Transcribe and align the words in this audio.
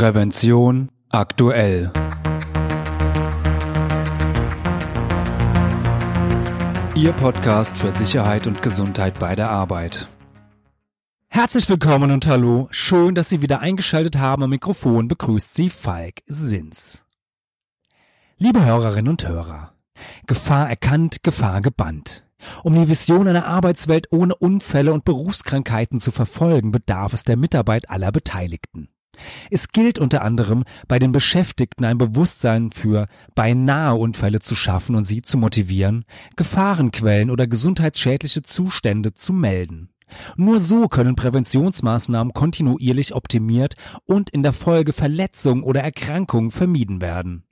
Prävention 0.00 0.88
aktuell. 1.10 1.92
Ihr 6.96 7.12
Podcast 7.12 7.76
für 7.76 7.90
Sicherheit 7.90 8.46
und 8.46 8.62
Gesundheit 8.62 9.18
bei 9.18 9.36
der 9.36 9.50
Arbeit. 9.50 10.08
Herzlich 11.28 11.68
willkommen 11.68 12.12
und 12.12 12.26
hallo. 12.26 12.68
Schön, 12.70 13.14
dass 13.14 13.28
Sie 13.28 13.42
wieder 13.42 13.60
eingeschaltet 13.60 14.16
haben. 14.16 14.42
Am 14.42 14.48
Mikrofon 14.48 15.06
begrüßt 15.06 15.54
Sie 15.54 15.68
Falk 15.68 16.22
Sins. 16.24 17.04
Liebe 18.38 18.64
Hörerinnen 18.64 19.10
und 19.10 19.28
Hörer, 19.28 19.74
Gefahr 20.26 20.70
erkannt, 20.70 21.22
Gefahr 21.22 21.60
gebannt. 21.60 22.24
Um 22.64 22.72
die 22.72 22.88
Vision 22.88 23.28
einer 23.28 23.44
Arbeitswelt 23.44 24.06
ohne 24.12 24.34
Unfälle 24.34 24.94
und 24.94 25.04
Berufskrankheiten 25.04 26.00
zu 26.00 26.10
verfolgen, 26.10 26.72
bedarf 26.72 27.12
es 27.12 27.24
der 27.24 27.36
Mitarbeit 27.36 27.90
aller 27.90 28.12
Beteiligten. 28.12 28.88
Es 29.50 29.68
gilt 29.68 29.98
unter 29.98 30.22
anderem, 30.22 30.64
bei 30.88 30.98
den 30.98 31.12
Beschäftigten 31.12 31.84
ein 31.84 31.98
Bewusstsein 31.98 32.70
für 32.72 33.06
beinahe 33.34 33.96
Unfälle 33.96 34.40
zu 34.40 34.54
schaffen 34.54 34.94
und 34.94 35.04
sie 35.04 35.22
zu 35.22 35.38
motivieren, 35.38 36.04
Gefahrenquellen 36.36 37.30
oder 37.30 37.46
gesundheitsschädliche 37.46 38.42
Zustände 38.42 39.14
zu 39.14 39.32
melden. 39.32 39.90
Nur 40.36 40.58
so 40.58 40.88
können 40.88 41.14
Präventionsmaßnahmen 41.14 42.32
kontinuierlich 42.32 43.14
optimiert 43.14 43.74
und 44.06 44.30
in 44.30 44.42
der 44.42 44.52
Folge 44.52 44.92
Verletzungen 44.92 45.62
oder 45.62 45.82
Erkrankungen 45.82 46.50
vermieden 46.50 47.00
werden. 47.00 47.44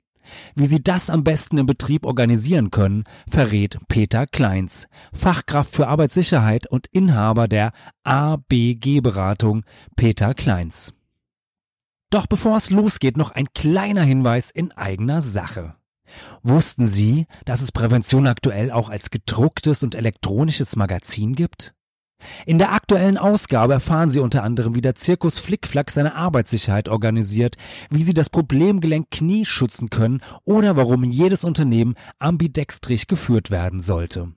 Wie 0.55 0.67
Sie 0.67 0.83
das 0.83 1.09
am 1.09 1.23
besten 1.23 1.57
im 1.57 1.65
Betrieb 1.65 2.05
organisieren 2.05 2.69
können, 2.69 3.05
verrät 3.27 3.77
Peter 3.87 4.27
Kleins, 4.27 4.87
Fachkraft 5.11 5.73
für 5.73 5.87
Arbeitssicherheit 5.87 6.67
und 6.67 6.87
Inhaber 6.91 7.47
der 7.47 7.71
ABG-Beratung 8.03 9.63
Peter 9.95 10.35
Kleins. 10.35 10.93
Doch 12.09 12.25
bevor 12.25 12.57
es 12.57 12.69
losgeht, 12.69 13.17
noch 13.17 13.31
ein 13.31 13.47
kleiner 13.53 14.01
Hinweis 14.01 14.49
in 14.49 14.71
eigener 14.71 15.21
Sache. 15.21 15.75
Wussten 16.41 16.87
Sie, 16.87 17.27
dass 17.45 17.61
es 17.61 17.71
Prävention 17.71 18.25
aktuell 18.25 18.71
auch 18.71 18.89
als 18.89 19.11
gedrucktes 19.11 19.83
und 19.83 19.93
elektronisches 19.93 20.75
Magazin 20.75 21.35
gibt? 21.35 21.75
In 22.45 22.57
der 22.57 22.73
aktuellen 22.73 23.17
Ausgabe 23.17 23.73
erfahren 23.73 24.09
Sie 24.09 24.19
unter 24.19 24.43
anderem, 24.43 24.75
wie 24.75 24.81
der 24.81 24.95
Zirkus 24.95 25.39
Flickflack 25.39 25.89
seine 25.91 26.15
Arbeitssicherheit 26.15 26.89
organisiert, 26.89 27.55
wie 27.89 28.03
Sie 28.03 28.13
das 28.13 28.29
Problemgelenk 28.29 29.09
Knie 29.11 29.45
schützen 29.45 29.89
können 29.89 30.21
oder 30.43 30.75
warum 30.75 31.03
jedes 31.03 31.43
Unternehmen 31.43 31.95
ambidextrig 32.17 33.07
geführt 33.07 33.51
werden 33.51 33.81
sollte. 33.81 34.33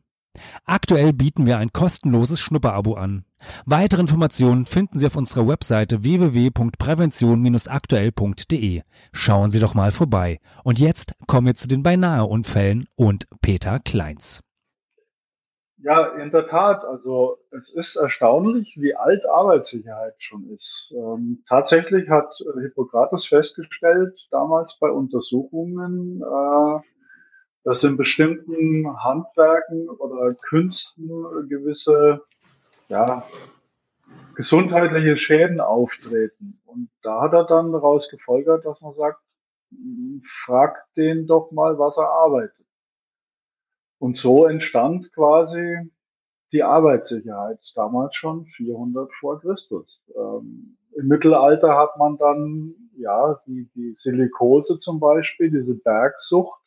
Aktuell 0.64 1.12
bieten 1.12 1.47
wir 1.47 1.58
ein 1.58 1.72
kostenloses 1.72 2.41
Schnupperabo 2.41 2.94
an. 2.94 3.25
Weitere 3.66 4.00
Informationen 4.00 4.66
finden 4.66 4.98
Sie 4.98 5.06
auf 5.06 5.16
unserer 5.16 5.48
Webseite 5.48 6.02
www.prävention-aktuell.de. 6.02 8.83
Schauen 9.12 9.50
Sie 9.50 9.60
doch 9.60 9.75
mal 9.75 9.91
vorbei. 9.91 10.41
Und 10.64 10.78
jetzt 10.78 11.12
kommen 11.27 11.48
wir 11.48 11.55
zu 11.55 11.69
den 11.69 11.83
Beinahe-Unfällen 11.83 12.88
und 12.97 13.27
Peter 13.42 13.78
Kleins. 13.80 14.42
Ja, 15.84 16.14
in 16.14 16.30
der 16.30 16.47
Tat. 16.47 16.84
Also 16.84 17.38
es 17.50 17.69
ist 17.75 17.97
erstaunlich, 17.97 18.77
wie 18.78 18.94
alt 18.94 19.27
Arbeitssicherheit 19.27 20.14
schon 20.19 20.48
ist. 20.50 20.92
Ähm, 20.92 21.42
tatsächlich 21.48 22.08
hat 22.08 22.33
Hippokrates 22.60 23.27
festgestellt, 23.27 24.16
damals 24.30 24.77
bei 24.78 24.88
Untersuchungen, 24.88 26.22
äh, 26.22 26.80
dass 27.64 27.82
in 27.84 27.96
bestimmten 27.96 28.86
Handwerken 29.02 29.88
oder 29.88 30.34
Künsten 30.34 31.08
gewisse 31.48 32.22
ja, 32.88 33.24
gesundheitliche 34.34 35.16
Schäden 35.16 35.60
auftreten. 35.60 36.60
Und 36.66 36.91
da 37.02 37.22
hat 37.22 37.32
er 37.32 37.44
dann 37.44 37.72
daraus 37.72 38.08
gefolgert, 38.10 38.64
dass 38.64 38.80
man 38.80 38.94
sagt, 38.94 39.20
fragt 40.44 40.84
den 40.96 41.27
doch 41.27 41.50
mal, 41.50 41.78
was 41.78 41.96
er 41.96 42.08
arbeitet. 42.08 42.66
Und 43.98 44.16
so 44.16 44.47
entstand 44.47 45.12
quasi 45.12 45.91
die 46.53 46.62
Arbeitssicherheit, 46.62 47.58
damals 47.75 48.14
schon 48.16 48.44
400 48.56 49.10
vor 49.20 49.41
Christus. 49.41 50.03
Ähm, 50.14 50.76
Im 50.97 51.08
Mittelalter 51.08 51.78
hat 51.78 51.97
man 51.97 52.19
dann, 52.19 52.75
ja, 52.98 53.41
die, 53.47 53.70
die 53.75 53.94
Silikose 53.98 54.78
zum 54.78 55.00
Beispiel, 55.00 55.50
diese 55.50 55.75
Bergsucht, 55.75 56.60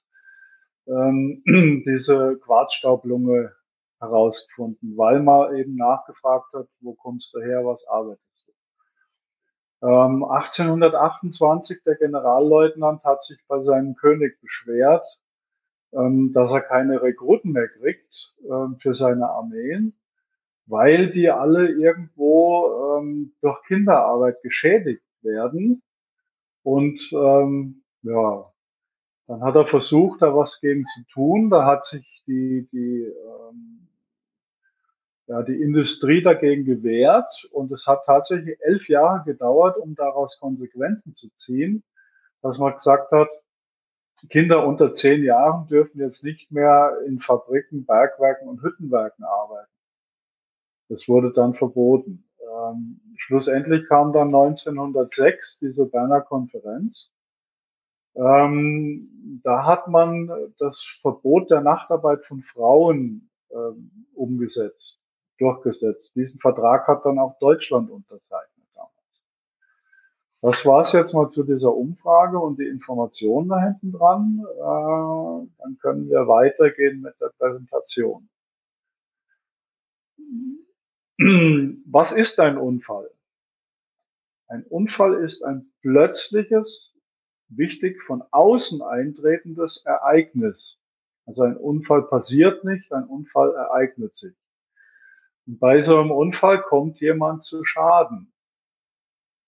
ähm, 0.88 1.44
diese 1.86 2.38
Quarzstaublunge 2.44 3.54
herausgefunden, 4.00 4.98
weil 4.98 5.22
man 5.22 5.56
eben 5.56 5.76
nachgefragt 5.76 6.54
hat, 6.54 6.68
wo 6.82 6.94
kommst 6.94 7.34
du 7.34 7.42
her, 7.42 7.66
was 7.66 7.86
arbeitest 7.88 8.48
du. 8.48 9.88
Ähm, 9.88 10.24
1828, 10.24 11.84
der 11.86 11.96
Generalleutnant 11.96 13.04
hat 13.04 13.22
sich 13.24 13.40
bei 13.48 13.64
seinem 13.64 13.96
König 13.96 14.40
beschwert, 14.42 15.06
ähm, 15.94 16.34
dass 16.34 16.52
er 16.52 16.62
keine 16.62 17.02
Rekruten 17.02 17.52
mehr 17.52 17.70
kriegt 17.70 18.34
ähm, 18.50 18.78
für 18.82 18.94
seine 18.94 19.30
Armeen, 19.30 19.96
weil 20.66 21.12
die 21.12 21.30
alle 21.30 21.70
irgendwo 21.70 22.98
ähm, 22.98 23.34
durch 23.42 23.62
Kinderarbeit 23.64 24.42
geschädigt 24.42 25.04
werden. 25.22 25.82
Und 26.64 27.00
ähm, 27.12 27.84
ja, 28.02 28.52
dann 29.28 29.42
hat 29.42 29.56
er 29.56 29.68
versucht, 29.68 30.22
da 30.22 30.36
was 30.36 30.60
gegen 30.62 30.86
zu 30.86 31.04
tun. 31.12 31.50
Da 31.50 31.66
hat 31.66 31.86
sich 31.86 32.24
die, 32.28 32.68
die, 32.72 33.04
ähm, 33.04 33.88
ja, 35.28 35.42
die 35.42 35.60
Industrie 35.62 36.22
dagegen 36.22 36.66
gewehrt 36.66 37.48
und 37.52 37.72
es 37.72 37.88
hat 37.88 38.06
tatsächlich 38.06 38.60
elf 38.62 38.88
Jahre 38.88 39.24
gedauert, 39.26 39.78
um 39.78 39.96
daraus 39.96 40.38
Konsequenzen 40.40 41.16
zu 41.16 41.30
ziehen, 41.38 41.84
dass 42.42 42.58
man 42.58 42.74
gesagt 42.74 43.12
hat, 43.12 43.30
Kinder 44.30 44.66
unter 44.66 44.94
zehn 44.94 45.24
Jahren 45.24 45.68
dürfen 45.68 46.00
jetzt 46.00 46.24
nicht 46.24 46.52
mehr 46.52 46.98
in 47.06 47.20
Fabriken, 47.20 47.86
Bergwerken 47.86 48.48
und 48.48 48.62
Hüttenwerken 48.64 49.24
arbeiten. 49.24 49.72
Das 50.90 51.08
wurde 51.08 51.32
dann 51.34 51.54
verboten. 51.56 52.28
Ähm, 52.40 53.02
schlussendlich 53.18 53.88
kam 53.88 54.14
dann 54.14 54.28
1906 54.28 55.60
diese 55.60 55.86
Berner 55.86 56.22
Konferenz 56.22 57.10
ähm, 58.16 59.42
da 59.44 59.66
hat 59.66 59.88
man 59.88 60.32
das 60.58 60.82
Verbot 61.02 61.50
der 61.52 61.62
Nachtarbeit 61.62 62.26
von 62.26 62.44
Frauen 62.44 63.30
ähm, 63.52 64.08
umgesetzt, 64.14 65.00
durchgesetzt. 65.38 66.12
Diesen 66.16 66.40
Vertrag 66.40 66.88
hat 66.88 67.06
dann 67.06 67.20
auch 67.20 67.38
Deutschland 67.40 67.92
unterzeichnet 67.92 68.68
damals. 68.74 68.94
Das 70.42 70.66
war's 70.66 70.94
jetzt 70.94 71.14
mal 71.14 71.30
zu 71.32 71.44
dieser 71.44 71.74
Umfrage 71.74 72.40
und 72.40 72.60
die 72.60 72.68
Informationen 72.68 73.50
da 73.50 73.62
hinten 73.62 73.92
dran. 73.92 74.42
Äh, 74.44 75.48
dann 75.60 75.78
können 75.82 76.10
wir 76.10 76.28
weitergehen 76.28 77.02
mit 77.02 77.16
der 77.20 77.32
Präsentation. 77.38 78.30
Was 81.18 82.12
ist 82.12 82.40
ein 82.40 82.58
Unfall? 82.58 83.10
Ein 84.48 84.64
Unfall 84.64 85.16
ist 85.16 85.44
ein 85.44 85.72
plötzliches 85.82 86.94
wichtig, 87.50 88.02
von 88.04 88.24
außen 88.32 88.82
eintretendes 88.82 89.82
Ereignis. 89.86 90.78
Also 91.26 91.42
ein 91.42 91.58
Unfall 91.58 92.04
passiert 92.04 92.64
nicht, 92.64 92.92
ein 92.94 93.06
Unfall 93.06 93.54
ereignet 93.54 94.16
sich. 94.16 94.36
Und 95.48 95.60
bei 95.60 95.84
so 95.84 95.98
einem 95.98 96.12
Unfall 96.12 96.62
kommt 96.62 97.00
jemand 97.00 97.44
zu 97.44 97.64
Schaden. 97.64 98.32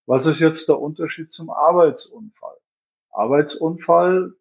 Was 0.06 0.26
ist 0.26 0.40
jetzt 0.40 0.68
der 0.68 0.80
Unterschied 0.80 1.32
zum 1.32 1.50
Arbeitsunfall? 1.50 2.58
Arbeitsunfall 3.12 4.34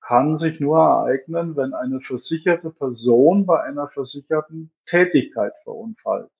kann 0.00 0.36
sich 0.36 0.60
nur 0.60 0.78
ereignen, 0.78 1.56
wenn 1.56 1.74
eine 1.74 2.00
versicherte 2.00 2.70
Person 2.70 3.46
bei 3.46 3.62
einer 3.62 3.88
versicherten 3.88 4.70
Tätigkeit 4.86 5.54
verunfallt. 5.62 6.30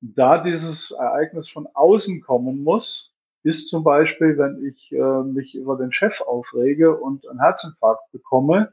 Da 0.00 0.38
dieses 0.38 0.90
Ereignis 0.90 1.48
von 1.48 1.66
außen 1.72 2.20
kommen 2.20 2.62
muss, 2.62 3.13
ist 3.44 3.68
zum 3.68 3.84
Beispiel, 3.84 4.38
wenn 4.38 4.64
ich 4.64 4.90
äh, 4.90 5.22
mich 5.22 5.54
über 5.54 5.76
den 5.76 5.92
Chef 5.92 6.18
aufrege 6.22 6.96
und 6.96 7.28
einen 7.28 7.40
Herzinfarkt 7.40 8.10
bekomme, 8.10 8.72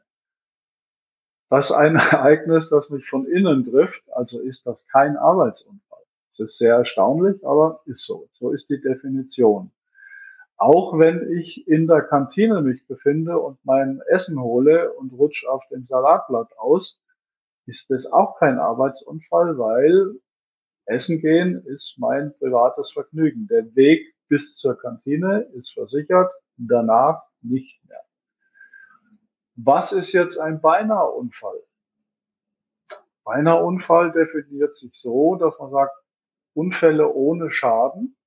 das 1.49 1.71
ein 1.71 1.95
Ereignis, 1.97 2.69
das 2.69 2.89
mich 2.89 3.07
von 3.09 3.25
innen 3.25 3.69
trifft, 3.69 4.01
also 4.13 4.39
ist 4.39 4.65
das 4.65 4.81
kein 4.87 5.17
Arbeitsunfall. 5.17 5.99
Das 6.37 6.49
ist 6.49 6.57
sehr 6.57 6.75
erstaunlich, 6.75 7.45
aber 7.45 7.81
ist 7.85 8.05
so. 8.05 8.29
So 8.39 8.51
ist 8.51 8.69
die 8.69 8.79
Definition. 8.79 9.71
Auch 10.55 10.97
wenn 10.97 11.29
ich 11.37 11.67
in 11.67 11.87
der 11.87 12.03
Kantine 12.03 12.61
mich 12.61 12.87
befinde 12.87 13.37
und 13.39 13.57
mein 13.65 13.99
Essen 14.07 14.39
hole 14.39 14.93
und 14.93 15.11
rutsche 15.11 15.49
auf 15.49 15.67
dem 15.69 15.85
Salatblatt 15.87 16.57
aus, 16.57 16.97
ist 17.65 17.89
das 17.89 18.05
auch 18.05 18.39
kein 18.39 18.57
Arbeitsunfall, 18.57 19.57
weil 19.57 20.15
Essen 20.85 21.19
gehen 21.19 21.61
ist 21.65 21.95
mein 21.97 22.33
privates 22.37 22.91
Vergnügen. 22.91 23.47
Der 23.47 23.75
Weg 23.75 24.13
bis 24.31 24.55
zur 24.55 24.77
Kantine 24.79 25.41
ist 25.55 25.73
versichert, 25.73 26.31
danach 26.55 27.21
nicht 27.41 27.83
mehr. 27.89 28.01
Was 29.55 29.91
ist 29.91 30.13
jetzt 30.13 30.37
ein 30.39 30.61
Beinaheunfall? 30.61 31.61
Beinaheunfall 33.25 34.13
definiert 34.13 34.77
sich 34.77 34.97
so, 35.01 35.35
dass 35.35 35.59
man 35.59 35.71
sagt, 35.71 35.93
Unfälle 36.53 37.13
ohne 37.13 37.51
Schaden. 37.51 38.17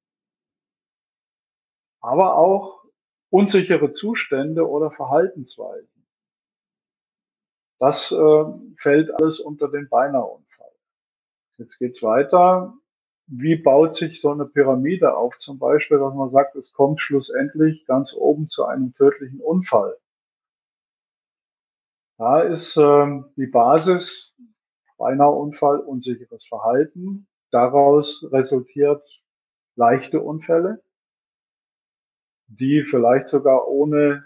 aber 2.01 2.37
auch 2.37 2.85
unsichere 3.31 3.93
Zustände 3.93 4.69
oder 4.69 4.91
Verhaltensweisen. 4.91 6.07
Das 7.79 8.13
äh, 8.13 8.45
fällt 8.77 9.11
alles 9.11 9.41
unter 9.41 9.69
den 9.69 9.89
Beinahe-Unfall. 9.89 10.73
Jetzt 11.57 11.79
geht's 11.79 12.03
weiter. 12.03 12.75
Wie 13.27 13.57
baut 13.57 13.97
sich 13.97 14.21
so 14.21 14.31
eine 14.33 14.45
Pyramide 14.45 15.17
auf? 15.17 15.37
Zum 15.39 15.59
Beispiel, 15.59 15.99
dass 15.99 16.15
man 16.15 16.31
sagt, 16.31 16.57
es 16.57 16.73
kommt 16.73 17.01
schlussendlich 17.01 17.87
ganz 17.87 18.13
oben 18.13 18.49
zu 18.49 18.65
einem 18.65 18.95
tödlichen 18.95 19.41
Unfall. 19.41 19.97
Da 22.19 22.43
ist 22.43 22.77
äh, 22.77 23.23
die 23.37 23.47
Basis 23.47 24.33
Beinahe-Unfall, 24.99 25.81
unsicheres 25.81 26.45
Verhalten. 26.47 27.27
Daraus 27.51 28.25
resultiert 28.31 29.03
leichte 29.75 30.21
Unfälle, 30.21 30.83
die 32.47 32.85
vielleicht 32.89 33.29
sogar 33.29 33.69
ohne 33.69 34.25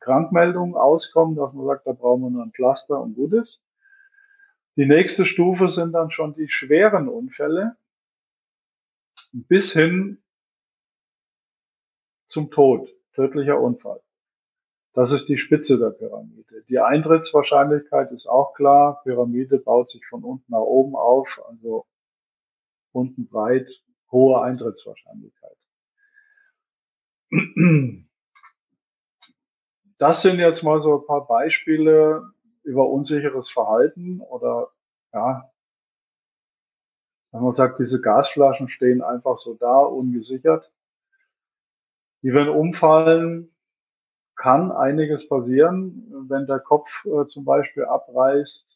Krankmeldung 0.00 0.76
auskommen, 0.76 1.34
dass 1.34 1.52
man 1.52 1.66
sagt, 1.66 1.86
da 1.86 1.92
brauchen 1.92 2.22
wir 2.22 2.30
nur 2.30 2.44
ein 2.44 2.52
Pflaster 2.52 3.00
und 3.00 3.14
gut 3.14 3.32
ist. 3.32 3.60
Die 4.76 4.86
nächste 4.86 5.24
Stufe 5.24 5.70
sind 5.70 5.92
dann 5.92 6.10
schon 6.10 6.34
die 6.34 6.48
schweren 6.48 7.08
Unfälle 7.08 7.76
bis 9.32 9.72
hin 9.72 10.22
zum 12.28 12.50
Tod, 12.50 12.88
tödlicher 13.14 13.60
Unfall. 13.60 14.00
Das 14.94 15.12
ist 15.12 15.26
die 15.26 15.38
Spitze 15.38 15.78
der 15.78 15.90
Pyramide. 15.90 16.64
Die 16.68 16.80
Eintrittswahrscheinlichkeit 16.80 18.10
ist 18.10 18.26
auch 18.26 18.54
klar. 18.54 19.00
Pyramide 19.04 19.58
baut 19.58 19.90
sich 19.90 20.04
von 20.06 20.24
unten 20.24 20.50
nach 20.50 20.58
oben 20.58 20.96
auf, 20.96 21.28
also 21.46 21.86
unten 22.92 23.28
breit, 23.28 23.68
hohe 24.10 24.40
Eintrittswahrscheinlichkeit. 24.42 25.56
Das 29.98 30.20
sind 30.22 30.38
jetzt 30.38 30.62
mal 30.62 30.80
so 30.82 31.00
ein 31.00 31.06
paar 31.06 31.26
Beispiele 31.26 32.32
über 32.62 32.88
unsicheres 32.88 33.50
Verhalten 33.50 34.20
oder 34.20 34.70
ja, 35.12 35.50
wenn 37.32 37.42
man 37.42 37.54
sagt, 37.54 37.78
diese 37.78 38.00
Gasflaschen 38.00 38.68
stehen 38.68 39.02
einfach 39.02 39.38
so 39.38 39.54
da, 39.54 39.80
ungesichert. 39.80 40.70
Die 42.22 42.32
werden 42.32 42.48
umfallen, 42.48 43.54
kann 44.34 44.72
einiges 44.72 45.28
passieren. 45.28 46.26
Wenn 46.28 46.46
der 46.46 46.60
Kopf 46.60 46.88
äh, 47.04 47.26
zum 47.28 47.44
Beispiel 47.44 47.84
abreißt, 47.84 48.66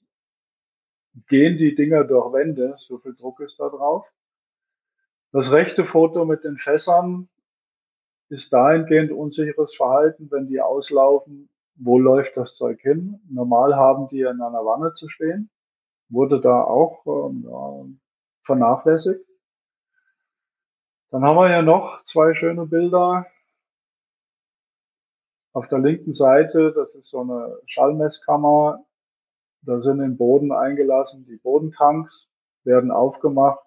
gehen 1.28 1.56
die 1.58 1.74
Dinger 1.74 2.04
durch 2.04 2.32
Wände, 2.32 2.76
so 2.78 2.98
viel 2.98 3.14
Druck 3.14 3.40
ist 3.40 3.58
da 3.58 3.68
drauf. 3.68 4.06
Das 5.32 5.50
rechte 5.50 5.86
Foto 5.86 6.24
mit 6.24 6.44
den 6.44 6.58
Fässern 6.58 7.28
ist 8.28 8.52
dahingehend 8.52 9.12
unsicheres 9.12 9.74
Verhalten, 9.74 10.30
wenn 10.30 10.46
die 10.46 10.60
auslaufen, 10.60 11.48
wo 11.76 11.98
läuft 11.98 12.36
das 12.36 12.54
Zeug 12.56 12.80
hin? 12.80 13.20
Normal 13.30 13.74
haben 13.76 14.08
die 14.08 14.20
in 14.20 14.40
einer 14.40 14.64
Wanne 14.64 14.92
zu 14.94 15.08
stehen. 15.08 15.50
Wurde 16.08 16.40
da 16.40 16.62
auch 16.62 17.04
ähm, 17.06 18.00
vernachlässigt. 18.44 19.24
Dann 21.10 21.24
haben 21.24 21.36
wir 21.36 21.50
ja 21.50 21.62
noch 21.62 22.02
zwei 22.04 22.34
schöne 22.34 22.66
Bilder. 22.66 23.26
Auf 25.52 25.68
der 25.68 25.78
linken 25.78 26.14
Seite, 26.14 26.72
das 26.72 26.94
ist 26.94 27.10
so 27.10 27.20
eine 27.20 27.58
Schallmesskammer. 27.66 28.84
Da 29.62 29.80
sind 29.82 30.00
im 30.00 30.16
Boden 30.16 30.52
eingelassen 30.52 31.26
die 31.26 31.36
Bodentanks, 31.36 32.28
werden 32.64 32.90
aufgemacht. 32.90 33.64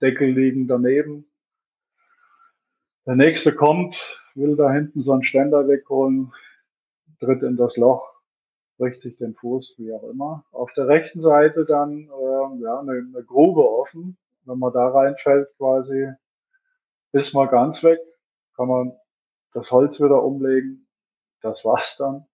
Deckel 0.00 0.30
liegen 0.30 0.68
daneben. 0.68 1.30
Der 3.06 3.16
nächste 3.16 3.54
kommt, 3.54 3.96
will 4.34 4.56
da 4.56 4.70
hinten 4.70 5.02
so 5.02 5.12
einen 5.12 5.24
Ständer 5.24 5.66
wegholen, 5.66 6.32
tritt 7.18 7.42
in 7.42 7.56
das 7.56 7.76
Loch, 7.76 8.19
bricht 8.80 9.02
sich 9.02 9.14
den 9.18 9.34
Fuß, 9.34 9.74
wie 9.76 9.92
auch 9.92 10.04
immer. 10.04 10.42
Auf 10.52 10.72
der 10.72 10.88
rechten 10.88 11.20
Seite 11.20 11.66
dann 11.66 12.08
äh, 12.08 12.62
ja, 12.62 12.80
eine, 12.80 12.92
eine 12.92 13.24
Grube 13.24 13.62
offen. 13.62 14.16
Wenn 14.46 14.58
man 14.58 14.72
da 14.72 14.88
reinfällt 14.88 15.48
quasi, 15.58 16.08
ist 17.12 17.34
man 17.34 17.48
ganz 17.50 17.82
weg, 17.82 18.00
kann 18.56 18.68
man 18.68 18.92
das 19.52 19.70
Holz 19.70 20.00
wieder 20.00 20.22
umlegen. 20.22 20.88
Das 21.42 21.62
war's 21.62 21.94
dann. 21.98 22.26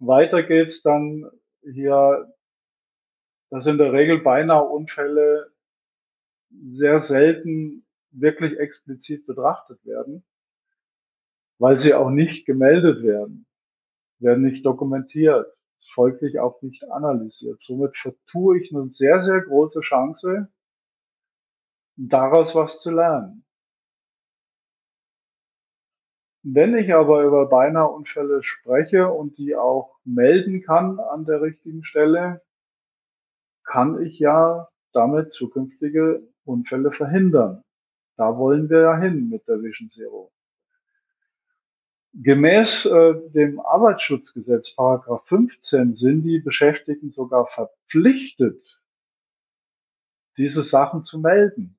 Weiter 0.00 0.42
geht's 0.42 0.82
dann 0.82 1.30
hier, 1.62 2.28
das 3.50 3.62
sind 3.62 3.74
in 3.74 3.78
der 3.78 3.92
Regel 3.92 4.18
beinahe 4.18 4.64
Unfälle, 4.64 5.52
sehr 6.72 7.04
selten 7.04 7.86
wirklich 8.10 8.58
explizit 8.58 9.26
betrachtet 9.26 9.84
werden, 9.84 10.24
weil 11.58 11.78
sie 11.78 11.94
auch 11.94 12.10
nicht 12.10 12.46
gemeldet 12.46 13.04
werden, 13.04 13.46
werden 14.18 14.42
nicht 14.42 14.66
dokumentiert, 14.66 15.46
folglich 15.94 16.38
auch 16.38 16.60
nicht 16.62 16.84
analysiert. 16.90 17.60
Somit 17.62 17.96
vertue 17.96 18.60
ich 18.60 18.74
eine 18.74 18.88
sehr, 18.96 19.24
sehr 19.24 19.40
große 19.42 19.80
Chance, 19.80 20.48
daraus 21.96 22.54
was 22.54 22.78
zu 22.80 22.90
lernen. 22.90 23.44
Wenn 26.44 26.76
ich 26.76 26.94
aber 26.94 27.24
über 27.24 27.48
beinahe 27.48 27.88
Unfälle 27.88 28.42
spreche 28.42 29.10
und 29.10 29.36
die 29.36 29.56
auch 29.56 29.98
melden 30.04 30.62
kann 30.62 30.98
an 30.98 31.24
der 31.24 31.42
richtigen 31.42 31.84
Stelle, 31.84 32.40
kann 33.64 34.00
ich 34.00 34.18
ja 34.18 34.68
damit 34.92 35.32
zukünftige 35.32 36.26
Unfälle 36.44 36.92
verhindern. 36.92 37.62
Da 38.16 38.36
wollen 38.38 38.70
wir 38.70 38.80
ja 38.80 38.98
hin 38.98 39.28
mit 39.28 39.46
der 39.46 39.62
Vision 39.62 39.88
Zero. 39.90 40.32
Gemäß 42.20 42.84
äh, 42.84 43.30
dem 43.30 43.60
Arbeitsschutzgesetz, 43.60 44.74
Paragraph 44.74 45.24
15, 45.26 45.96
sind 45.96 46.22
die 46.22 46.40
Beschäftigten 46.40 47.12
sogar 47.12 47.46
verpflichtet, 47.46 48.62
diese 50.36 50.62
Sachen 50.62 51.04
zu 51.04 51.18
melden. 51.18 51.76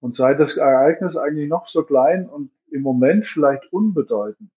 Und 0.00 0.14
sei 0.14 0.34
das 0.34 0.56
Ereignis 0.56 1.16
eigentlich 1.16 1.48
noch 1.48 1.66
so 1.68 1.82
klein 1.82 2.28
und 2.28 2.50
im 2.70 2.82
Moment 2.82 3.26
vielleicht 3.26 3.72
unbedeutend. 3.72 4.50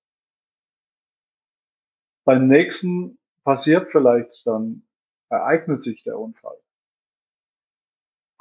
Beim 2.23 2.47
nächsten 2.47 3.17
passiert 3.43 3.89
vielleicht 3.91 4.45
dann, 4.45 4.83
ereignet 5.29 5.81
sich 5.81 6.03
der 6.03 6.19
Unfall 6.19 6.57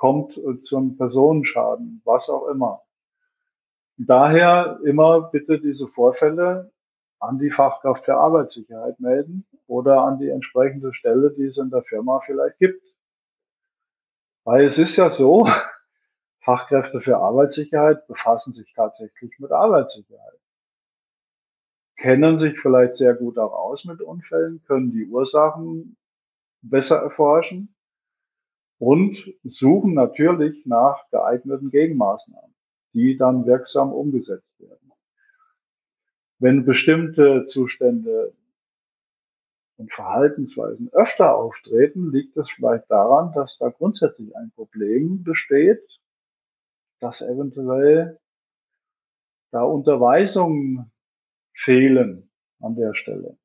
kommt 0.00 0.34
äh, 0.38 0.58
zum 0.62 0.96
Personenschaden, 0.96 2.00
was 2.06 2.26
auch 2.30 2.48
immer. 2.48 2.80
Daher 4.06 4.80
immer 4.82 5.30
bitte 5.30 5.60
diese 5.60 5.86
Vorfälle 5.88 6.72
an 7.18 7.38
die 7.38 7.50
Fachkraft 7.50 8.06
für 8.06 8.16
Arbeitssicherheit 8.16 8.98
melden 8.98 9.44
oder 9.66 10.04
an 10.04 10.18
die 10.18 10.30
entsprechende 10.30 10.94
Stelle, 10.94 11.32
die 11.32 11.44
es 11.44 11.58
in 11.58 11.68
der 11.68 11.82
Firma 11.82 12.20
vielleicht 12.24 12.58
gibt. 12.58 12.82
Weil 14.44 14.64
es 14.64 14.78
ist 14.78 14.96
ja 14.96 15.10
so, 15.10 15.46
Fachkräfte 16.44 17.02
für 17.02 17.18
Arbeitssicherheit 17.18 18.06
befassen 18.06 18.54
sich 18.54 18.72
tatsächlich 18.72 19.38
mit 19.38 19.52
Arbeitssicherheit. 19.52 20.40
Kennen 21.98 22.38
sich 22.38 22.58
vielleicht 22.58 22.96
sehr 22.96 23.12
gut 23.12 23.36
auch 23.36 23.52
aus 23.52 23.84
mit 23.84 24.00
Unfällen, 24.00 24.62
können 24.66 24.92
die 24.92 25.04
Ursachen 25.04 25.98
besser 26.62 26.96
erforschen 26.96 27.74
und 28.78 29.18
suchen 29.44 29.92
natürlich 29.92 30.64
nach 30.64 31.06
geeigneten 31.10 31.70
Gegenmaßnahmen, 31.70 32.49
die 32.92 33.16
dann 33.16 33.46
wirksam 33.46 33.92
umgesetzt 33.92 34.58
werden. 34.58 34.92
Wenn 36.38 36.64
bestimmte 36.64 37.44
Zustände 37.46 38.32
und 39.76 39.92
Verhaltensweisen 39.92 40.90
öfter 40.92 41.34
auftreten, 41.34 42.10
liegt 42.10 42.36
es 42.36 42.48
vielleicht 42.50 42.90
daran, 42.90 43.32
dass 43.34 43.56
da 43.58 43.68
grundsätzlich 43.68 44.34
ein 44.36 44.50
Problem 44.52 45.22
besteht, 45.22 45.82
dass 47.00 47.20
eventuell 47.20 48.18
da 49.50 49.62
Unterweisungen 49.62 50.90
fehlen 51.54 52.30
an 52.60 52.76
der 52.76 52.94
Stelle. 52.94 53.36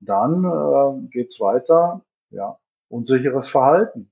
Dann 0.00 0.44
äh, 0.44 1.08
geht's 1.08 1.40
weiter. 1.40 2.04
Ja, 2.30 2.58
unsicheres 2.88 3.48
Verhalten. 3.48 4.10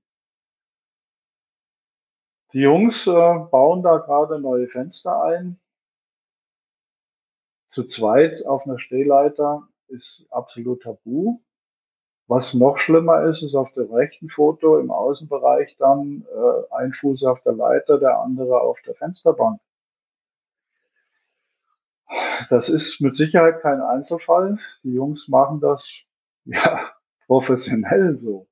Die 2.56 2.62
Jungs 2.62 3.06
äh, 3.06 3.10
bauen 3.50 3.82
da 3.82 3.98
gerade 3.98 4.40
neue 4.40 4.66
Fenster 4.68 5.22
ein. 5.24 5.60
Zu 7.68 7.84
zweit 7.84 8.46
auf 8.46 8.64
einer 8.64 8.78
Stehleiter 8.78 9.68
ist 9.88 10.24
absolut 10.30 10.82
tabu. 10.82 11.42
Was 12.28 12.54
noch 12.54 12.78
schlimmer 12.78 13.24
ist, 13.24 13.42
ist 13.42 13.54
auf 13.54 13.70
dem 13.74 13.92
rechten 13.92 14.30
Foto 14.30 14.78
im 14.78 14.90
Außenbereich 14.90 15.76
dann 15.76 16.24
äh, 16.34 16.74
ein 16.74 16.94
Fuß 16.94 17.24
auf 17.24 17.42
der 17.42 17.52
Leiter, 17.52 17.98
der 17.98 18.20
andere 18.20 18.58
auf 18.62 18.80
der 18.86 18.94
Fensterbank. 18.94 19.60
Das 22.48 22.70
ist 22.70 23.02
mit 23.02 23.16
Sicherheit 23.16 23.60
kein 23.60 23.82
Einzelfall. 23.82 24.58
Die 24.82 24.94
Jungs 24.94 25.28
machen 25.28 25.60
das 25.60 25.86
ja 26.46 26.90
professionell 27.26 28.16
so. 28.16 28.46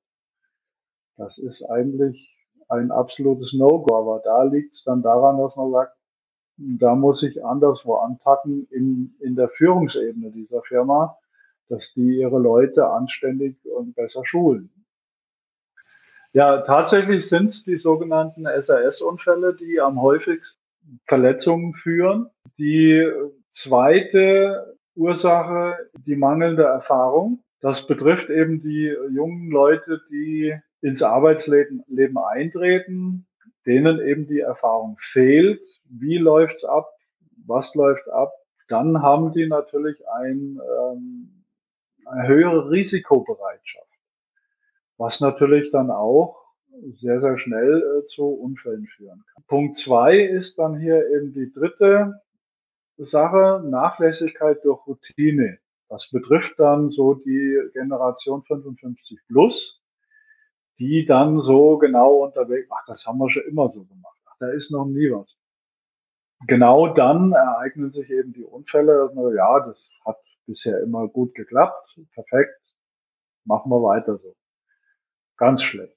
Das 1.17 1.39
ist 1.39 1.63
eigentlich 1.63 2.34
ein 2.69 2.91
absolutes 2.91 3.53
No-Go. 3.53 3.95
Aber 3.95 4.21
da 4.23 4.43
liegt 4.43 4.73
es 4.73 4.83
dann 4.83 5.01
daran, 5.01 5.37
dass 5.37 5.55
man 5.55 5.71
sagt, 5.71 5.95
da 6.57 6.95
muss 6.95 7.21
ich 7.23 7.43
anderswo 7.43 7.95
anpacken 7.95 8.67
in, 8.71 9.15
in 9.19 9.35
der 9.35 9.49
Führungsebene 9.49 10.31
dieser 10.31 10.61
Firma, 10.63 11.17
dass 11.67 11.91
die 11.95 12.19
ihre 12.19 12.39
Leute 12.39 12.87
anständig 12.87 13.57
und 13.65 13.95
besser 13.95 14.25
schulen. 14.25 14.69
Ja, 16.31 16.61
tatsächlich 16.61 17.27
sind 17.27 17.51
es 17.51 17.63
die 17.63 17.77
sogenannten 17.77 18.45
SAS-Unfälle, 18.45 19.55
die 19.55 19.79
am 19.79 20.01
häufigsten 20.01 20.59
Verletzungen 21.07 21.73
führen. 21.75 22.29
Die 22.57 23.09
zweite 23.51 24.77
Ursache, 24.95 25.77
die 26.05 26.15
mangelnde 26.15 26.63
Erfahrung. 26.63 27.43
Das 27.61 27.87
betrifft 27.87 28.29
eben 28.29 28.61
die 28.61 28.93
jungen 29.11 29.49
Leute, 29.49 30.01
die 30.09 30.53
ins 30.85 31.01
Arbeitsleben 31.01 31.83
Leben 31.87 32.17
eintreten, 32.17 33.27
denen 33.65 33.99
eben 33.99 34.27
die 34.27 34.41
Erfahrung 34.41 34.97
fehlt. 35.11 35.61
Wie 35.89 36.17
läuft's 36.17 36.63
ab? 36.63 36.87
Was 37.45 37.73
läuft 37.75 38.07
ab? 38.09 38.31
Dann 38.67 39.01
haben 39.01 39.31
die 39.33 39.47
natürlich 39.47 39.97
ein, 40.09 40.59
ähm, 40.59 41.43
eine 42.05 42.27
höhere 42.27 42.69
Risikobereitschaft 42.69 43.85
was 44.97 45.19
natürlich 45.19 45.71
dann 45.71 45.91
auch 45.91 46.41
sehr, 46.99 47.21
sehr 47.21 47.37
schnell 47.39 47.81
äh, 47.81 48.05
zu 48.05 48.25
Unfällen 48.25 48.87
führen 48.97 49.23
kann. 49.33 49.43
Punkt 49.47 49.77
zwei 49.77 50.19
ist 50.19 50.57
dann 50.57 50.79
hier 50.79 51.09
eben 51.09 51.33
die 51.33 51.51
dritte 51.51 52.21
Sache, 52.97 53.63
Nachlässigkeit 53.65 54.63
durch 54.63 54.85
Routine. 54.87 55.57
Das 55.89 56.07
betrifft 56.11 56.53
dann 56.57 56.89
so 56.89 57.13
die 57.13 57.59
Generation 57.73 58.43
55 58.43 59.19
plus, 59.27 59.81
die 60.79 61.05
dann 61.05 61.41
so 61.41 61.77
genau 61.77 62.23
unterwegs, 62.25 62.69
ach, 62.71 62.85
das 62.87 63.05
haben 63.05 63.17
wir 63.19 63.29
schon 63.29 63.43
immer 63.43 63.71
so 63.71 63.83
gemacht, 63.83 64.19
ach, 64.25 64.35
da 64.39 64.49
ist 64.49 64.71
noch 64.71 64.85
nie 64.85 65.11
was. 65.11 65.27
Genau 66.47 66.93
dann 66.93 67.31
ereignen 67.31 67.91
sich 67.91 68.09
eben 68.09 68.33
die 68.33 68.43
Unfälle, 68.43 69.09
ja, 69.35 69.59
das 69.61 69.89
hat 70.05 70.17
bisher 70.45 70.81
immer 70.81 71.07
gut 71.07 71.33
geklappt, 71.33 71.97
perfekt, 72.13 72.59
machen 73.45 73.69
wir 73.71 73.81
weiter 73.81 74.17
so. 74.17 74.35
Ganz 75.37 75.61
schlecht. 75.63 75.95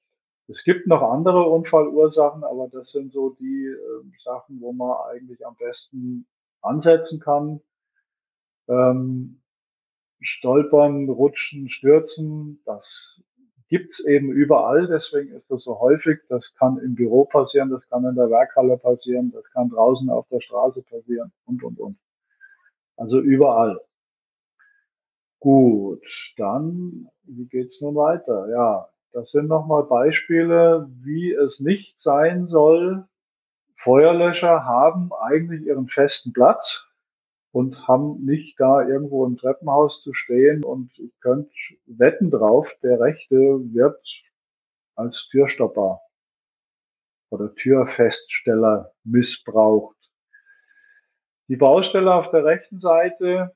Es 0.48 0.64
gibt 0.64 0.86
noch 0.86 1.02
andere 1.02 1.42
Unfallursachen, 1.42 2.42
aber 2.42 2.68
das 2.72 2.90
sind 2.90 3.12
so 3.12 3.30
die 3.38 3.66
äh, 3.66 4.22
Sachen, 4.24 4.60
wo 4.60 4.72
man 4.72 4.96
eigentlich 5.10 5.46
am 5.46 5.54
besten 5.56 6.26
ansetzen 6.62 7.20
kann. 7.20 7.60
Ähm, 8.66 9.42
Stolpern, 10.20 11.08
Rutschen, 11.10 11.68
Stürzen, 11.68 12.62
das 12.64 13.17
gibt's 13.68 14.00
eben 14.00 14.32
überall, 14.32 14.86
deswegen 14.86 15.32
ist 15.34 15.50
das 15.50 15.62
so 15.62 15.78
häufig. 15.78 16.20
Das 16.28 16.52
kann 16.58 16.78
im 16.78 16.94
Büro 16.94 17.24
passieren, 17.24 17.70
das 17.70 17.86
kann 17.88 18.04
in 18.04 18.14
der 18.14 18.30
Werkhalle 18.30 18.78
passieren, 18.78 19.30
das 19.32 19.44
kann 19.52 19.68
draußen 19.68 20.08
auf 20.10 20.26
der 20.28 20.40
Straße 20.40 20.82
passieren 20.82 21.32
und, 21.46 21.62
und, 21.62 21.78
und. 21.78 21.98
Also 22.96 23.20
überall. 23.20 23.80
Gut, 25.40 26.04
dann, 26.36 27.08
wie 27.22 27.46
geht's 27.46 27.80
nun 27.80 27.94
weiter? 27.94 28.48
Ja, 28.50 28.88
das 29.12 29.30
sind 29.30 29.46
nochmal 29.46 29.84
Beispiele, 29.84 30.88
wie 31.02 31.32
es 31.32 31.60
nicht 31.60 32.00
sein 32.02 32.48
soll. 32.48 33.06
Feuerlöscher 33.82 34.64
haben 34.64 35.12
eigentlich 35.20 35.62
ihren 35.62 35.86
festen 35.88 36.32
Platz 36.32 36.87
und 37.52 37.88
haben 37.88 38.24
nicht 38.24 38.58
da 38.60 38.86
irgendwo 38.86 39.24
im 39.26 39.36
Treppenhaus 39.36 40.02
zu 40.02 40.12
stehen 40.14 40.64
und 40.64 40.90
ich 40.98 41.18
könnte 41.20 41.50
wetten 41.86 42.30
drauf, 42.30 42.68
der 42.82 43.00
Rechte 43.00 43.36
wird 43.36 44.00
als 44.94 45.28
Türstopper 45.30 46.00
oder 47.30 47.54
Türfeststeller 47.54 48.92
missbraucht. 49.04 49.96
Die 51.48 51.56
Baustelle 51.56 52.12
auf 52.12 52.30
der 52.30 52.44
rechten 52.44 52.78
Seite 52.78 53.54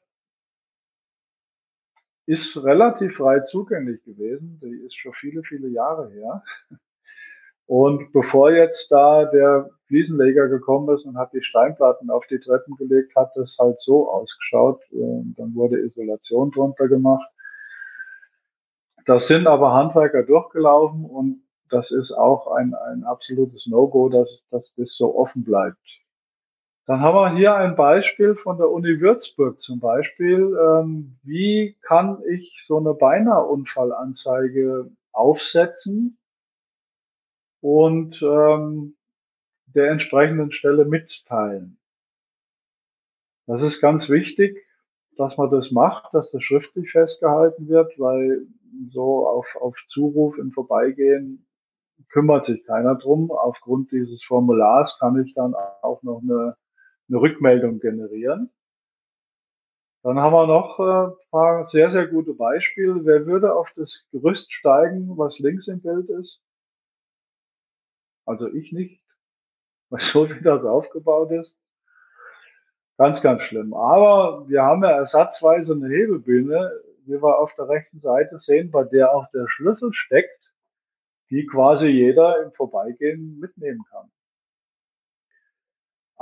ist 2.26 2.56
relativ 2.56 3.16
frei 3.16 3.40
zugänglich 3.40 4.02
gewesen. 4.04 4.60
Die 4.62 4.86
ist 4.86 4.96
schon 4.96 5.12
viele, 5.14 5.42
viele 5.42 5.68
Jahre 5.68 6.08
her. 6.10 6.42
Und 7.72 8.12
bevor 8.12 8.52
jetzt 8.52 8.92
da 8.92 9.24
der 9.24 9.70
Fliesenleger 9.86 10.48
gekommen 10.48 10.94
ist 10.94 11.06
und 11.06 11.16
hat 11.16 11.32
die 11.32 11.42
Steinplatten 11.42 12.10
auf 12.10 12.26
die 12.26 12.38
Treppen 12.38 12.76
gelegt, 12.76 13.16
hat 13.16 13.32
das 13.34 13.56
halt 13.58 13.80
so 13.80 14.10
ausgeschaut. 14.10 14.82
Dann 14.90 15.54
wurde 15.54 15.78
Isolation 15.78 16.50
drunter 16.50 16.86
gemacht. 16.88 17.26
Das 19.06 19.26
sind 19.26 19.46
aber 19.46 19.72
Handwerker 19.72 20.22
durchgelaufen 20.22 21.06
und 21.06 21.44
das 21.70 21.90
ist 21.90 22.12
auch 22.12 22.48
ein, 22.48 22.74
ein 22.74 23.04
absolutes 23.04 23.66
No-Go, 23.66 24.10
dass, 24.10 24.28
dass 24.50 24.70
das 24.76 24.94
so 24.98 25.16
offen 25.16 25.42
bleibt. 25.42 25.78
Dann 26.84 27.00
haben 27.00 27.14
wir 27.14 27.34
hier 27.34 27.54
ein 27.54 27.74
Beispiel 27.74 28.34
von 28.34 28.58
der 28.58 28.70
Uni 28.70 29.00
Würzburg 29.00 29.58
zum 29.60 29.80
Beispiel. 29.80 30.54
Ähm, 30.62 31.16
wie 31.22 31.74
kann 31.80 32.18
ich 32.28 32.66
so 32.68 32.76
eine 32.76 32.92
Beinahe-Unfallanzeige 32.92 34.90
aufsetzen 35.12 36.18
und 37.62 38.20
ähm, 38.20 38.96
der 39.66 39.90
entsprechenden 39.90 40.52
Stelle 40.52 40.84
mitteilen? 40.84 41.78
Das 43.46 43.62
ist 43.62 43.80
ganz 43.80 44.10
wichtig, 44.10 44.58
dass 45.16 45.36
man 45.38 45.50
das 45.50 45.70
macht, 45.70 46.12
dass 46.12 46.30
das 46.30 46.42
schriftlich 46.42 46.90
festgehalten 46.90 47.68
wird, 47.68 47.98
weil 47.98 48.46
so 48.90 49.26
auf, 49.26 49.46
auf 49.58 49.76
Zuruf 49.88 50.36
im 50.36 50.52
Vorbeigehen 50.52 51.46
kümmert 52.10 52.44
sich 52.44 52.62
keiner 52.64 52.96
drum. 52.96 53.30
Aufgrund 53.30 53.90
dieses 53.92 54.22
Formulars 54.24 54.98
kann 54.98 55.22
ich 55.24 55.32
dann 55.32 55.54
auch 55.54 56.02
noch 56.02 56.20
eine 56.22 56.56
eine 57.12 57.20
Rückmeldung 57.20 57.78
generieren. 57.80 58.50
Dann 60.02 60.18
haben 60.18 60.32
wir 60.32 60.46
noch 60.46 60.80
ein 60.80 61.12
äh, 61.12 61.14
paar 61.30 61.68
sehr, 61.68 61.92
sehr 61.92 62.08
gute 62.08 62.34
Beispiele. 62.34 63.04
Wer 63.04 63.26
würde 63.26 63.54
auf 63.54 63.68
das 63.76 63.92
Gerüst 64.10 64.52
steigen, 64.52 65.16
was 65.16 65.38
links 65.38 65.68
im 65.68 65.80
Bild 65.80 66.08
ist? 66.08 66.40
Also 68.26 68.48
ich 68.48 68.72
nicht, 68.72 69.02
so 69.90 70.28
wie 70.28 70.42
das 70.42 70.64
aufgebaut 70.64 71.30
ist. 71.30 71.54
Ganz, 72.98 73.20
ganz 73.22 73.42
schlimm. 73.42 73.74
Aber 73.74 74.48
wir 74.48 74.62
haben 74.62 74.82
ja 74.82 74.90
ersatzweise 74.90 75.72
eine 75.72 75.88
Hebebühne, 75.88 76.72
wie 77.04 77.20
wir 77.22 77.38
auf 77.38 77.54
der 77.56 77.68
rechten 77.68 78.00
Seite 78.00 78.38
sehen, 78.38 78.70
bei 78.70 78.84
der 78.84 79.12
auch 79.14 79.28
der 79.32 79.48
Schlüssel 79.48 79.92
steckt, 79.92 80.52
die 81.30 81.46
quasi 81.46 81.86
jeder 81.86 82.42
im 82.42 82.52
Vorbeigehen 82.52 83.40
mitnehmen 83.40 83.82
kann 83.90 84.10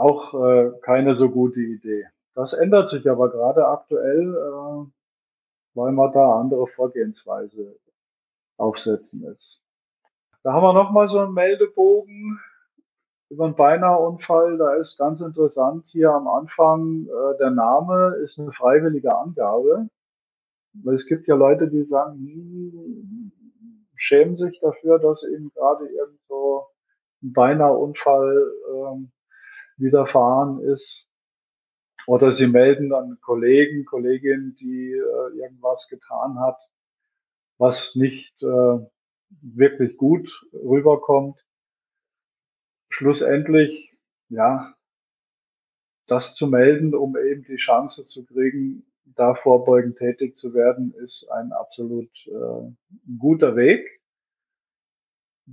auch 0.00 0.32
äh, 0.32 0.70
keine 0.80 1.14
so 1.14 1.28
gute 1.28 1.60
Idee. 1.60 2.06
Das 2.34 2.54
ändert 2.54 2.88
sich 2.88 3.08
aber 3.08 3.30
gerade 3.30 3.68
aktuell, 3.68 4.34
äh, 4.34 4.86
weil 5.74 5.92
man 5.92 6.12
da 6.12 6.40
andere 6.40 6.66
Vorgehensweise 6.68 7.76
aufsetzen 8.56 9.24
ist. 9.24 9.59
Da 10.42 10.52
haben 10.54 10.62
wir 10.62 10.72
nochmal 10.72 11.08
so 11.08 11.18
einen 11.18 11.34
Meldebogen 11.34 12.40
über 13.28 13.44
einen 13.44 13.56
Beinahe-Unfall. 13.56 14.56
Da 14.56 14.74
ist 14.74 14.96
ganz 14.96 15.20
interessant 15.20 15.84
hier 15.88 16.10
am 16.12 16.28
Anfang, 16.28 17.06
äh, 17.06 17.38
der 17.38 17.50
Name 17.50 18.16
ist 18.24 18.38
eine 18.38 18.52
freiwillige 18.52 19.14
Angabe. 19.14 19.88
Weil 20.72 20.94
es 20.94 21.06
gibt 21.06 21.26
ja 21.28 21.34
Leute, 21.34 21.68
die 21.68 21.84
sagen, 21.84 22.16
hm, 22.18 23.32
schämen 23.96 24.36
sich 24.38 24.58
dafür, 24.60 24.98
dass 24.98 25.22
eben 25.24 25.50
gerade 25.50 25.86
irgend 25.86 26.20
so 26.28 26.66
ein 27.22 27.32
Beinahe-Unfall 27.32 28.52
ähm, 28.74 29.12
widerfahren 29.76 30.60
ist. 30.60 31.06
Oder 32.06 32.34
sie 32.34 32.46
melden 32.46 32.88
dann 32.88 33.18
Kollegen, 33.20 33.84
Kolleginnen, 33.84 34.56
die 34.58 34.92
äh, 34.92 35.38
irgendwas 35.38 35.86
getan 35.88 36.38
hat, 36.40 36.56
was 37.58 37.94
nicht 37.94 38.42
äh, 38.42 38.78
wirklich 39.40 39.96
gut 39.96 40.28
rüberkommt. 40.52 41.38
Schlussendlich, 42.90 43.92
ja, 44.28 44.74
das 46.06 46.34
zu 46.34 46.46
melden, 46.46 46.94
um 46.94 47.16
eben 47.16 47.44
die 47.44 47.56
Chance 47.56 48.04
zu 48.06 48.24
kriegen, 48.24 48.84
da 49.04 49.34
vorbeugend 49.34 49.98
tätig 49.98 50.36
zu 50.36 50.54
werden, 50.54 50.94
ist 50.94 51.26
ein 51.30 51.52
absolut 51.52 52.10
äh, 52.26 52.72
guter 53.18 53.56
Weg 53.56 54.00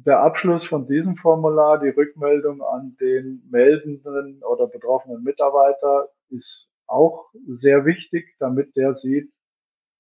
der 0.05 0.19
Abschluss 0.19 0.65
von 0.67 0.87
diesem 0.87 1.15
Formular, 1.15 1.79
die 1.79 1.89
Rückmeldung 1.89 2.61
an 2.61 2.95
den 2.99 3.41
meldenden 3.49 4.43
oder 4.43 4.67
betroffenen 4.67 5.23
Mitarbeiter 5.23 6.09
ist 6.29 6.67
auch 6.85 7.29
sehr 7.47 7.85
wichtig, 7.85 8.35
damit 8.39 8.75
der 8.75 8.93
sieht, 8.95 9.31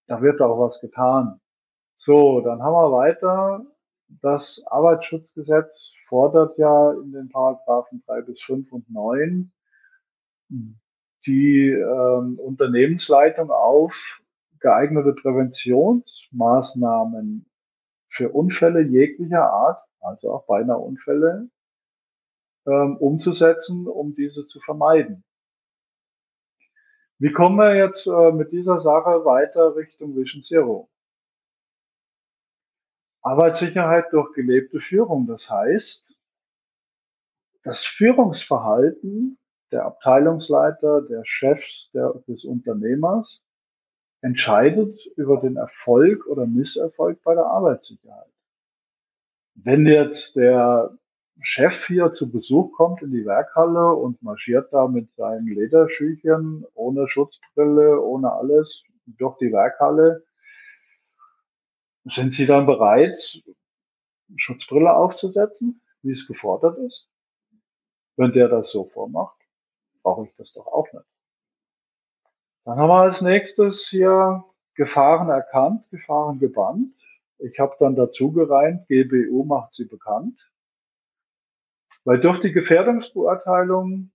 da 0.07 0.21
wird 0.21 0.41
auch 0.41 0.59
was 0.59 0.79
getan. 0.81 1.39
So, 1.97 2.41
dann 2.41 2.63
haben 2.63 2.73
wir 2.73 2.91
weiter. 2.91 3.65
Das 4.21 4.61
Arbeitsschutzgesetz 4.67 5.91
fordert 6.07 6.57
ja 6.57 6.93
in 6.93 7.11
den 7.11 7.27
Paragraphen 7.29 8.01
3 8.05 8.21
bis 8.21 8.41
5 8.43 8.71
und 8.71 8.89
9 8.89 9.51
die 11.25 11.71
ähm, 11.71 12.39
Unternehmensleitung 12.39 13.51
auf, 13.51 13.91
geeignete 14.59 15.13
Präventionsmaßnahmen 15.13 17.45
für 18.09 18.29
Unfälle 18.29 18.81
jeglicher 18.81 19.51
Art 19.51 19.87
also 20.07 20.31
auch 20.31 20.45
beinahe 20.45 20.77
Unfälle, 20.77 21.49
ähm, 22.65 22.97
umzusetzen, 22.97 23.87
um 23.87 24.15
diese 24.15 24.45
zu 24.45 24.59
vermeiden. 24.61 25.23
Wie 27.19 27.31
kommen 27.31 27.57
wir 27.57 27.75
jetzt 27.75 28.05
äh, 28.05 28.31
mit 28.31 28.51
dieser 28.51 28.81
Sache 28.81 29.25
weiter 29.25 29.75
Richtung 29.75 30.15
Vision 30.15 30.43
Zero? 30.43 30.89
Arbeitssicherheit 33.27 34.05
durch 34.11 34.33
gelebte 34.33 34.79
Führung. 34.79 35.27
Das 35.27 35.49
heißt, 35.49 36.13
das 37.63 37.85
Führungsverhalten 37.97 39.37
der 39.71 39.85
Abteilungsleiter, 39.85 41.01
der 41.01 41.23
Chefs 41.25 41.89
der, 41.93 42.13
des 42.27 42.45
Unternehmers 42.45 43.41
entscheidet 44.21 44.97
über 45.15 45.41
den 45.41 45.57
Erfolg 45.57 46.25
oder 46.27 46.47
Misserfolg 46.47 47.21
bei 47.23 47.35
der 47.35 47.45
Arbeitssicherheit. 47.45 48.31
Wenn 49.55 49.85
jetzt 49.85 50.35
der 50.35 50.97
Chef 51.41 51.73
hier 51.87 52.13
zu 52.13 52.31
Besuch 52.31 52.71
kommt 52.73 53.01
in 53.01 53.11
die 53.11 53.25
Werkhalle 53.25 53.93
und 53.93 54.21
marschiert 54.23 54.71
da 54.71 54.87
mit 54.87 55.13
seinen 55.15 55.47
Lederschüchen 55.47 56.65
ohne 56.73 57.07
Schutzbrille, 57.07 58.01
ohne 58.01 58.31
alles 58.31 58.83
durch 59.05 59.37
die 59.37 59.51
Werkhalle, 59.51 60.23
sind 62.13 62.33
Sie 62.33 62.45
dann 62.45 62.65
bereit, 62.65 63.17
Schutzbrille 64.35 64.93
aufzusetzen, 64.93 65.81
wie 66.01 66.11
es 66.11 66.27
gefordert 66.27 66.77
ist? 66.79 67.09
Wenn 68.17 68.31
der 68.31 68.49
das 68.49 68.71
so 68.71 68.85
vormacht, 68.85 69.37
brauche 70.03 70.25
ich 70.25 70.35
das 70.37 70.51
doch 70.53 70.67
auch 70.67 70.91
nicht. 70.91 71.05
Dann 72.65 72.77
haben 72.77 72.89
wir 72.89 73.01
als 73.01 73.21
nächstes 73.21 73.87
hier 73.87 74.43
Gefahren 74.75 75.29
erkannt, 75.29 75.89
Gefahren 75.89 76.39
gebannt. 76.39 76.93
Ich 77.39 77.59
habe 77.59 77.75
dann 77.79 77.95
dazu 77.95 78.31
gereimt, 78.31 78.87
GBU 78.87 79.43
macht 79.43 79.73
sie 79.73 79.85
bekannt. 79.85 80.39
Weil 82.03 82.19
durch 82.19 82.41
die 82.41 82.51
Gefährdungsbeurteilung 82.51 84.11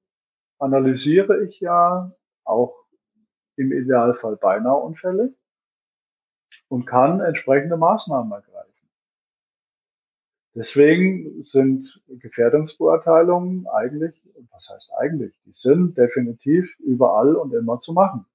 analysiere 0.59 1.45
ich 1.45 1.61
ja 1.61 2.13
auch 2.45 2.75
im 3.57 3.73
Idealfall 3.73 4.37
beinahe 4.37 4.77
Unfälle 4.77 5.35
und 6.69 6.87
kann 6.87 7.21
entsprechende 7.21 7.77
Maßnahmen 7.77 8.33
ergreifen. 8.33 8.73
Deswegen 10.55 11.45
sind 11.45 12.03
Gefährdungsbeurteilungen 12.09 13.67
eigentlich, 13.69 14.15
was 14.51 14.69
heißt 14.69 14.91
eigentlich, 14.99 15.35
die 15.47 15.53
sind 15.53 15.97
definitiv 15.97 16.79
überall 16.79 17.37
und 17.37 17.55
immer 17.55 17.81
zu 17.81 17.95
machen. 17.95 18.27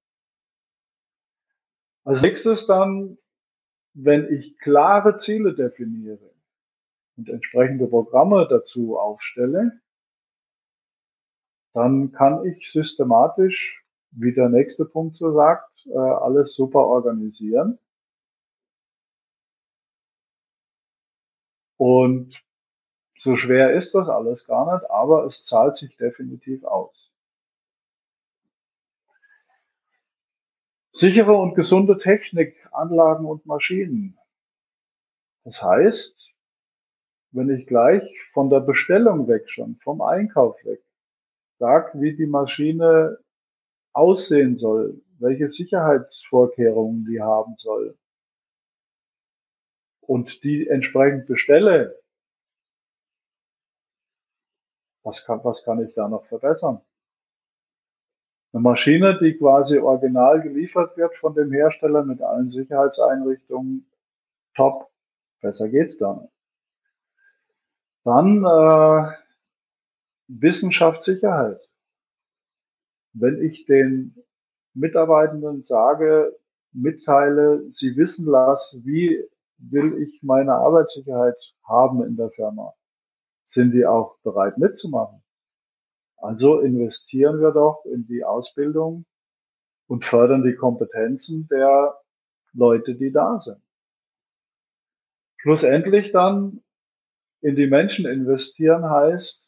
Als 2.03 2.21
nächstes 2.21 2.65
dann, 2.65 3.19
wenn 3.93 4.33
ich 4.33 4.57
klare 4.59 5.17
Ziele 5.17 5.53
definiere 5.53 6.31
und 7.17 7.29
entsprechende 7.29 7.86
Programme 7.86 8.47
dazu 8.50 8.97
aufstelle, 8.97 9.79
dann 11.74 12.12
kann 12.13 12.43
ich 12.45 12.71
systematisch, 12.71 13.83
wie 14.09 14.33
der 14.33 14.50
nächste 14.50 14.86
Punkt 14.86 15.17
so 15.17 15.33
sagt, 15.33 15.86
äh, 15.86 15.97
alles 15.97 16.55
super 16.55 16.79
organisieren. 16.79 17.77
Und 21.77 22.34
so 23.19 23.36
schwer 23.36 23.74
ist 23.74 23.93
das 23.93 24.10
alles 24.10 24.46
gar 24.46 24.74
nicht, 24.74 24.89
aber 24.89 25.25
es 25.25 25.43
zahlt 25.43 25.75
sich 25.77 25.96
definitiv 25.98 26.63
aus. 26.63 26.93
Sichere 30.93 31.34
und 31.34 31.53
gesunde 31.53 32.00
Technik, 32.00 32.55
Anlagen 32.72 33.25
und 33.25 33.46
Maschinen. 33.46 34.17
Das 35.43 35.62
heißt, 35.62 36.34
wenn 37.31 37.50
ich 37.51 37.67
gleich 37.67 38.03
von 38.34 38.50
der 38.50 38.62
Bestellung 38.62 39.27
weg 39.27 39.48
schon, 39.50 39.75
vom 39.84 40.01
Einkauf 40.01 40.57
weg, 40.65 40.81
sag, 41.60 41.93
wie 42.00 42.15
die 42.15 42.25
Maschine 42.25 43.19
aussehen 43.93 44.57
soll, 44.57 45.01
welche 45.19 45.50
Sicherheitsvorkehrungen 45.50 47.05
die 47.05 47.22
haben 47.22 47.55
soll 47.59 47.96
und 50.07 50.43
die 50.43 50.67
entsprechend 50.67 51.27
bestelle, 51.27 52.00
was 55.03 55.24
kann, 55.25 55.43
was 55.43 55.63
kann 55.63 55.85
ich 55.85 55.93
da 55.93 56.07
noch 56.09 56.25
verbessern? 56.25 56.81
Eine 58.53 58.61
Maschine, 58.61 59.20
die 59.20 59.37
quasi 59.37 59.77
original 59.77 60.41
geliefert 60.41 60.98
wird 60.98 61.15
von 61.17 61.35
dem 61.35 61.51
Hersteller 61.51 62.03
mit 62.03 62.22
allen 62.22 62.51
Sicherheitseinrichtungen, 62.51 63.89
top. 64.55 64.89
Besser 65.41 65.70
geht's 65.70 65.98
da 65.98 66.13
nicht. 66.15 66.33
Dann 68.03 68.43
äh, 68.43 69.11
Wissenschaftssicherheit. 70.29 71.59
Wenn 73.13 73.41
ich 73.43 73.65
den 73.65 74.15
Mitarbeitenden 74.74 75.63
sage, 75.63 76.35
mitteile, 76.72 77.70
sie 77.72 77.96
wissen 77.98 78.25
lasse, 78.25 78.77
wie 78.83 79.24
will 79.57 80.01
ich 80.01 80.22
meine 80.24 80.53
Arbeitssicherheit 80.53 81.37
haben 81.63 82.03
in 82.03 82.15
der 82.15 82.29
Firma, 82.31 82.74
sind 83.46 83.72
die 83.72 83.85
auch 83.85 84.17
bereit 84.24 84.57
mitzumachen. 84.57 85.24
Also 86.17 86.59
investieren 86.61 87.39
wir 87.41 87.51
doch 87.51 87.85
in 87.85 88.07
die 88.07 88.24
Ausbildung 88.24 89.05
und 89.87 90.05
fördern 90.05 90.43
die 90.43 90.55
Kompetenzen 90.55 91.48
der 91.48 92.00
Leute, 92.53 92.96
die 92.96 93.11
da 93.11 93.39
sind. 93.43 93.61
Schlussendlich 95.37 96.11
dann 96.11 96.63
in 97.41 97.55
die 97.55 97.67
Menschen 97.67 98.05
investieren 98.05 98.89
heißt, 98.89 99.48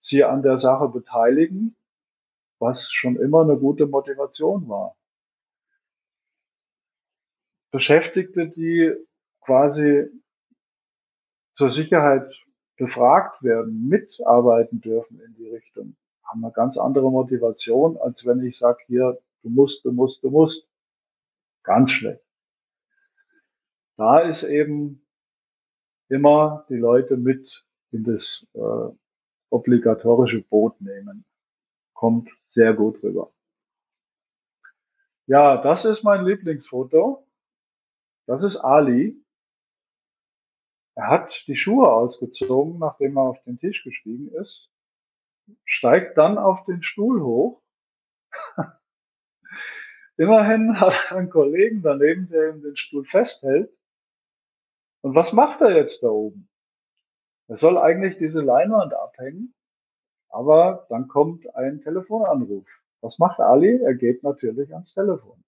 sie 0.00 0.24
an 0.24 0.42
der 0.42 0.58
Sache 0.58 0.88
beteiligen, 0.88 1.76
was 2.58 2.88
schon 2.90 3.16
immer 3.16 3.42
eine 3.42 3.58
gute 3.58 3.86
Motivation 3.86 4.68
war. 4.68 4.96
Beschäftigte, 7.70 8.48
die 8.48 8.94
quasi 9.40 10.08
zur 11.56 11.70
Sicherheit 11.70 12.32
befragt 12.76 13.42
werden, 13.42 13.88
mitarbeiten 13.88 14.80
dürfen 14.80 15.20
in 15.20 15.34
die 15.34 15.48
Richtung, 15.48 15.96
haben 16.22 16.44
eine 16.44 16.52
ganz 16.52 16.76
andere 16.78 17.10
Motivation, 17.10 17.96
als 17.98 18.24
wenn 18.24 18.42
ich 18.44 18.58
sage, 18.58 18.78
hier, 18.86 19.18
du 19.42 19.50
musst, 19.50 19.84
du 19.84 19.92
musst, 19.92 20.22
du 20.22 20.30
musst. 20.30 20.64
Ganz 21.64 21.90
schlecht. 21.90 22.22
Da 23.96 24.18
ist 24.20 24.44
eben 24.44 25.04
immer 26.08 26.64
die 26.68 26.76
Leute 26.76 27.16
mit 27.16 27.46
in 27.90 28.04
das 28.04 28.46
äh, 28.54 28.94
obligatorische 29.50 30.42
Boot 30.42 30.80
nehmen. 30.80 31.24
Kommt 31.94 32.30
sehr 32.48 32.74
gut 32.74 33.02
rüber. 33.02 33.32
Ja, 35.26 35.60
das 35.60 35.84
ist 35.84 36.04
mein 36.04 36.24
Lieblingsfoto. 36.24 37.27
Das 38.28 38.42
ist 38.42 38.56
Ali. 38.56 39.18
Er 40.94 41.08
hat 41.08 41.32
die 41.46 41.56
Schuhe 41.56 41.90
ausgezogen, 41.90 42.78
nachdem 42.78 43.16
er 43.16 43.22
auf 43.22 43.42
den 43.44 43.58
Tisch 43.58 43.82
gestiegen 43.82 44.28
ist, 44.34 44.68
steigt 45.64 46.18
dann 46.18 46.36
auf 46.36 46.62
den 46.66 46.82
Stuhl 46.82 47.22
hoch. 47.22 47.62
Immerhin 50.18 50.78
hat 50.78 50.92
er 51.08 51.16
einen 51.16 51.30
Kollegen 51.30 51.80
daneben, 51.80 52.28
der 52.28 52.50
ihm 52.50 52.60
den 52.60 52.76
Stuhl 52.76 53.06
festhält. 53.06 53.72
Und 55.00 55.14
was 55.14 55.32
macht 55.32 55.62
er 55.62 55.74
jetzt 55.74 56.02
da 56.02 56.08
oben? 56.08 56.50
Er 57.46 57.56
soll 57.56 57.78
eigentlich 57.78 58.18
diese 58.18 58.40
Leinwand 58.40 58.92
abhängen, 58.92 59.54
aber 60.28 60.86
dann 60.90 61.08
kommt 61.08 61.48
ein 61.54 61.80
Telefonanruf. 61.80 62.68
Was 63.00 63.18
macht 63.18 63.40
Ali? 63.40 63.80
Er 63.80 63.94
geht 63.94 64.22
natürlich 64.22 64.70
ans 64.74 64.92
Telefon. 64.92 65.42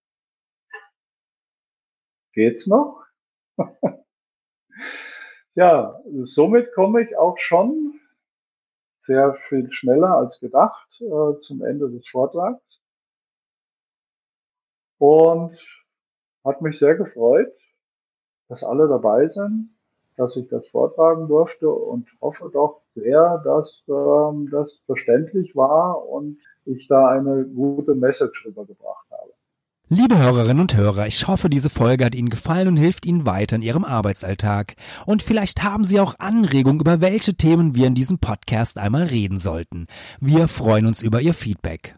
Geht's 2.33 2.66
noch? 2.66 3.05
Ja, 5.57 6.01
somit 6.25 6.73
komme 6.75 7.03
ich 7.03 7.16
auch 7.19 7.37
schon 7.38 8.01
sehr 9.07 9.35
viel 9.49 9.71
schneller 9.73 10.16
als 10.16 10.38
gedacht 10.40 10.88
äh, 11.01 11.38
zum 11.40 11.62
Ende 11.64 11.90
des 11.90 12.07
Vortrags. 12.09 12.62
Und 14.99 15.59
hat 16.45 16.62
mich 16.62 16.79
sehr 16.79 16.95
gefreut, 16.95 17.53
dass 18.49 18.62
alle 18.62 18.88
dabei 18.88 19.29
sind, 19.29 19.77
dass 20.16 20.37
ich 20.37 20.49
das 20.49 20.66
vortragen 20.69 21.29
durfte 21.29 21.69
und 21.69 22.09
hoffe 22.21 22.51
doch 22.53 22.83
sehr, 22.95 23.38
dass 23.45 23.83
ähm, 23.88 24.49
das 24.51 24.73
verständlich 24.87 25.55
war 25.57 26.07
und 26.09 26.38
ich 26.64 26.87
da 26.88 27.09
eine 27.09 27.45
gute 27.45 27.95
Message 27.95 28.47
rübergebracht 28.47 29.11
habe. 29.11 29.20
Liebe 29.92 30.18
Hörerinnen 30.18 30.61
und 30.61 30.76
Hörer, 30.76 31.09
ich 31.09 31.26
hoffe, 31.26 31.50
diese 31.50 31.68
Folge 31.68 32.05
hat 32.05 32.14
Ihnen 32.14 32.29
gefallen 32.29 32.68
und 32.68 32.76
hilft 32.76 33.05
Ihnen 33.07 33.26
weiter 33.26 33.57
in 33.57 33.62
Ihrem 33.62 33.85
Arbeitsalltag. 33.85 34.76
Und 35.05 35.20
vielleicht 35.20 35.64
haben 35.64 35.83
Sie 35.83 35.98
auch 35.98 36.14
Anregungen, 36.20 36.79
über 36.79 37.00
welche 37.00 37.35
Themen 37.35 37.74
wir 37.74 37.88
in 37.88 37.96
diesem 37.96 38.20
Podcast 38.20 38.79
einmal 38.79 39.03
reden 39.03 39.40
sollten. 39.40 39.88
Wir 40.20 40.46
freuen 40.46 40.87
uns 40.87 41.03
über 41.03 41.20
Ihr 41.20 41.35
Feedback. 41.35 41.96